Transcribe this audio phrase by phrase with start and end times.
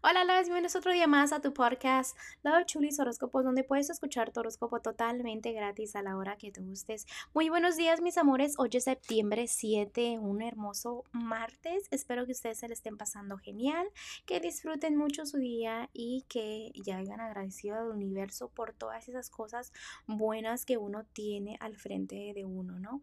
[0.00, 4.30] Hola, Loves, bienvenidos otro día más a tu podcast Love Chulis Horóscopos, donde puedes escuchar
[4.30, 7.04] tu horóscopo totalmente gratis a la hora que te gustes.
[7.34, 8.54] Muy buenos días, mis amores.
[8.58, 11.88] Hoy es septiembre 7, un hermoso martes.
[11.90, 13.88] Espero que ustedes se le estén pasando genial,
[14.24, 19.30] que disfruten mucho su día y que ya hayan agradecido al universo por todas esas
[19.30, 19.72] cosas
[20.06, 23.02] buenas que uno tiene al frente de uno, ¿no?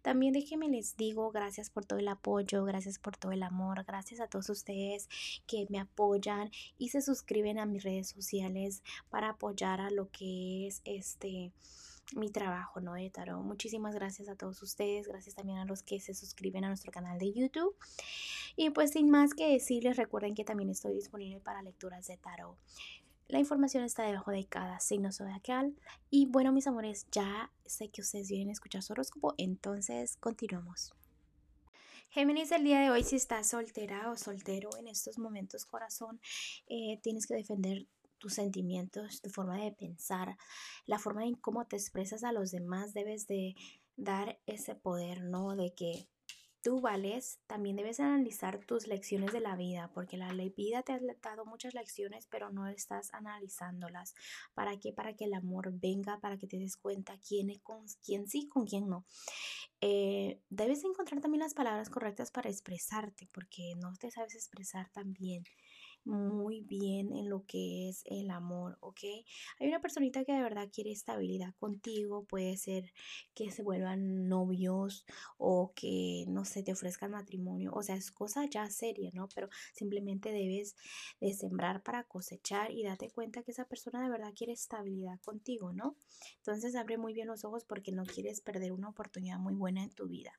[0.00, 4.20] También déjenme les digo gracias por todo el apoyo, gracias por todo el amor, gracias
[4.20, 5.08] a todos ustedes
[5.48, 6.35] que me apoyan
[6.78, 11.52] y se suscriben a mis redes sociales para apoyar a lo que es este
[12.14, 12.94] mi trabajo, ¿no?
[12.94, 13.42] De tarot.
[13.42, 17.18] Muchísimas gracias a todos ustedes, gracias también a los que se suscriben a nuestro canal
[17.18, 17.74] de YouTube.
[18.54, 22.56] Y pues sin más que decirles, recuerden que también estoy disponible para lecturas de tarot.
[23.28, 25.74] La información está debajo de cada signo zodiacal.
[26.10, 30.94] Y bueno, mis amores, ya sé que ustedes vienen a escuchar su horóscopo, entonces continuamos.
[32.16, 36.18] Géminis, el día de hoy, si estás soltera o soltero en estos momentos, corazón,
[36.66, 40.34] eh, tienes que defender tus sentimientos, tu forma de pensar,
[40.86, 43.54] la forma en cómo te expresas a los demás, debes de
[43.96, 45.56] dar ese poder, ¿no?
[45.56, 46.08] De que
[46.66, 51.00] tú vales, también debes analizar tus lecciones de la vida, porque la vida te ha
[51.22, 54.16] dado muchas lecciones, pero no estás analizándolas.
[54.52, 54.92] ¿Para qué?
[54.92, 57.60] Para que el amor venga, para que te des cuenta quién, es
[58.04, 59.06] quién sí, con quién no.
[59.80, 65.12] Eh, debes encontrar también las palabras correctas para expresarte, porque no te sabes expresar tan
[65.12, 65.44] bien
[66.06, 69.00] muy bien en lo que es el amor, ¿ok?
[69.58, 72.92] Hay una personita que de verdad quiere estabilidad contigo, puede ser
[73.34, 75.04] que se vuelvan novios
[75.36, 79.28] o que, no sé, te ofrezcan matrimonio, o sea, es cosa ya seria, ¿no?
[79.34, 80.76] Pero simplemente debes
[81.20, 85.72] de sembrar para cosechar y date cuenta que esa persona de verdad quiere estabilidad contigo,
[85.72, 85.96] ¿no?
[86.38, 89.90] Entonces abre muy bien los ojos porque no quieres perder una oportunidad muy buena en
[89.90, 90.32] tu vida.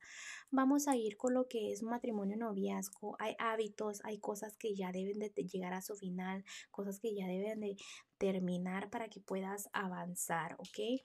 [0.50, 4.92] Vamos a ir con lo que es matrimonio, noviazgo, hay hábitos, hay cosas que ya
[4.92, 7.76] deben de llegar a su final, cosas que ya deben de
[8.18, 11.02] terminar para que puedas avanzar, ¿ok?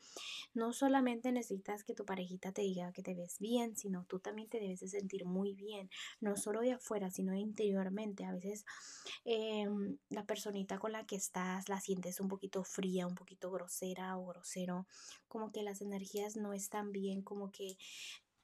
[0.54, 4.48] No solamente necesitas que tu parejita te diga que te ves bien, sino tú también
[4.48, 8.24] te debes de sentir muy bien, no solo de afuera, sino interiormente.
[8.24, 8.64] A veces
[9.24, 14.16] em, la personita con la que estás la sientes un poquito fría, un poquito grosera
[14.16, 14.86] o grosero,
[15.28, 17.76] como que las energías no están bien, como que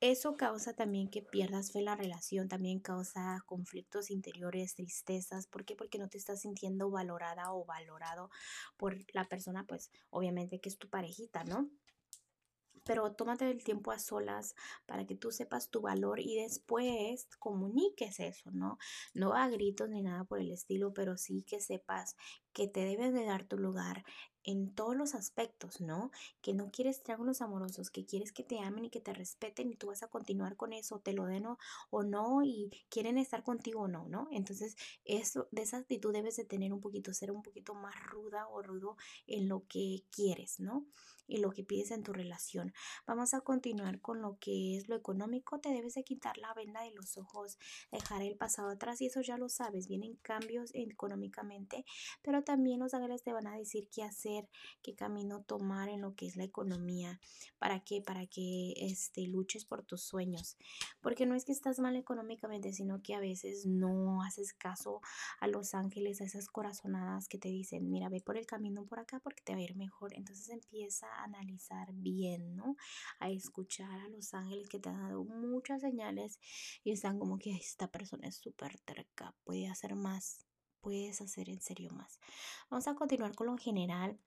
[0.01, 5.47] eso causa también que pierdas fe en la relación, también causa conflictos interiores, tristezas.
[5.47, 5.77] ¿Por qué?
[5.77, 8.31] Porque no te estás sintiendo valorada o valorado
[8.77, 11.69] por la persona, pues obviamente que es tu parejita, ¿no?
[12.89, 14.55] pero tómate el tiempo a solas
[14.87, 18.79] para que tú sepas tu valor y después comuniques eso, ¿no?
[19.13, 22.17] No a gritos ni nada por el estilo, pero sí que sepas
[22.55, 24.05] que te debes de dar tu lugar
[24.49, 26.11] en todos los aspectos, ¿no?
[26.41, 29.77] Que no quieres triángulos amorosos, que quieres que te amen y que te respeten y
[29.77, 31.45] tú vas a continuar con eso, te lo den
[31.91, 34.27] o, no y quieren estar contigo o no, ¿no?
[34.31, 38.49] Entonces, eso, de esa actitud debes de tener un poquito, ser un poquito más ruda
[38.49, 40.87] o rudo en lo que quieres, ¿no?
[41.27, 42.73] Y lo que pides en tu relación.
[43.07, 46.81] Vamos a continuar con lo que es lo económico, te debes de quitar la venda
[46.85, 47.59] de los ojos,
[47.93, 51.85] dejar el pasado atrás y eso ya lo sabes, vienen cambios económicamente,
[52.23, 54.38] pero también los ángeles te van a decir qué hacer,
[54.83, 57.21] qué camino tomar en lo que es la economía.
[57.59, 58.03] ¿Para qué?
[58.03, 60.57] Para que este, luches por tus sueños.
[61.01, 65.01] Porque no es que estás mal económicamente, sino que a veces no haces caso
[65.41, 68.99] a los ángeles, a esas corazonadas que te dicen, mira, ve por el camino por
[68.99, 70.15] acá porque te va a ir mejor.
[70.15, 72.77] Entonces empieza a analizar bien, ¿no?
[73.21, 76.39] A escuchar a los ángeles que te han dado muchas señales
[76.85, 80.48] y están como que esta persona es súper terca, puede hacer más
[80.81, 82.19] puedes hacer en serio más.
[82.71, 84.19] Vamos a continuar con lo general.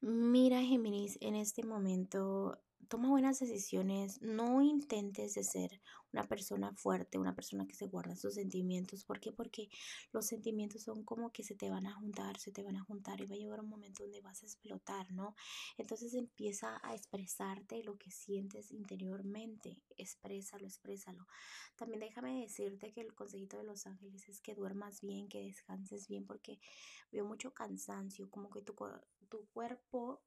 [0.00, 2.58] Mira, Géminis, en este momento
[2.88, 5.80] toma buenas decisiones, no intentes de ser
[6.12, 9.04] una persona fuerte, una persona que se guarda sus sentimientos.
[9.04, 9.32] ¿Por qué?
[9.32, 9.68] Porque
[10.12, 13.20] los sentimientos son como que se te van a juntar, se te van a juntar
[13.20, 15.34] y va a llegar un momento donde vas a explotar, ¿no?
[15.78, 21.26] Entonces empieza a expresarte lo que sientes interiormente, exprésalo, exprésalo.
[21.76, 26.08] También déjame decirte que el consejito de los ángeles es que duermas bien, que descanses
[26.08, 26.58] bien, porque
[27.12, 28.74] veo mucho cansancio, como que tu,
[29.28, 30.22] tu cuerpo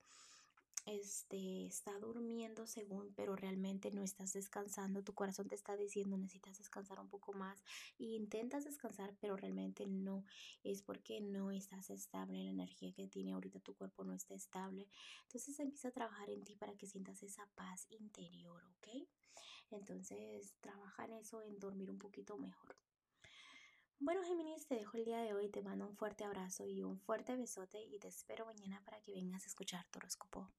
[0.86, 6.58] este, está durmiendo según, pero realmente no estás descansando, tu corazón te está diciendo necesitas
[6.58, 7.64] descansar un poco más
[8.00, 10.26] e intentas descansar, pero realmente no,
[10.64, 14.88] es porque no estás estable, la energía que tiene ahorita tu cuerpo no está estable,
[15.24, 19.08] entonces empieza a trabajar en ti para que sientas esa paz interior, ¿ok?
[19.72, 22.76] Entonces trabaja en eso, en dormir un poquito mejor.
[24.04, 27.00] Bueno, Géminis, te dejo el día de hoy, te mando un fuerte abrazo y un
[27.00, 30.52] fuerte besote y te espero mañana para que vengas a escuchar tu horóscopo.